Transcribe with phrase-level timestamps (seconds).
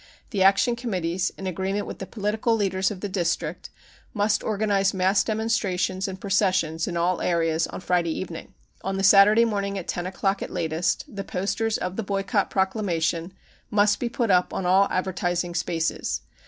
[0.31, 3.69] The Action Committees, in agreement with the political leaders of the district,
[4.15, 8.55] must organise mass demonstrations and processions in all areas on Friday evening.
[8.83, 12.65] On the Saturday morning at ten o'clock at latest, the posters with the boycott pro
[12.65, 13.29] clamation
[13.69, 16.21] must be put up on dll advertising spaces.